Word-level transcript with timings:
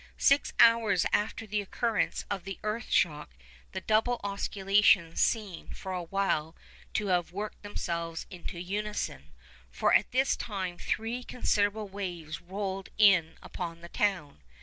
Six 0.17 0.51
hours 0.59 1.05
after 1.13 1.45
the 1.45 1.61
occurrence 1.61 2.25
of 2.27 2.43
the 2.43 2.57
earth 2.63 2.89
shock, 2.89 3.35
the 3.71 3.81
double 3.81 4.19
oscillations 4.23 5.21
seem 5.21 5.67
for 5.69 5.91
a 5.93 6.01
while 6.01 6.55
to 6.95 7.05
have 7.09 7.31
worked 7.31 7.61
themselves 7.61 8.25
into 8.31 8.59
unison, 8.59 9.31
for 9.69 9.93
at 9.93 10.09
this 10.09 10.35
time 10.35 10.79
three 10.79 11.23
considerable 11.23 11.87
waves 11.87 12.41
rolled 12.41 12.89
in 12.97 13.37
upon 13.43 13.81
the 13.81 13.89
town. 13.89 14.41